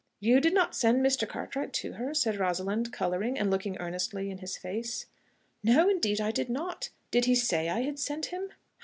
"You 0.19 0.39
did 0.39 0.55
not 0.55 0.73
send 0.75 1.05
Mr. 1.05 1.29
Cartwright 1.29 1.73
to 1.73 1.91
her?" 1.93 2.15
said 2.15 2.37
Rosalind 2.39 2.91
colouring, 2.91 3.37
and 3.37 3.51
looking 3.51 3.77
earnestly 3.77 4.31
in 4.31 4.39
his 4.39 4.57
face. 4.57 5.05
"No, 5.63 5.89
indeed 5.89 6.19
I 6.19 6.31
did 6.31 6.49
not. 6.49 6.89
Did 7.11 7.25
he 7.25 7.35
say 7.35 7.69
I 7.69 7.81
had 7.81 7.99
sent 7.99 8.25
him?" 8.25 8.49